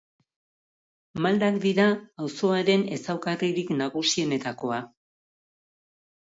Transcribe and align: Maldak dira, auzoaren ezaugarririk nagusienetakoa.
Maldak 1.25 1.59
dira, 1.65 1.85
auzoaren 2.25 2.87
ezaugarririk 2.97 3.71
nagusienetakoa. 3.85 4.83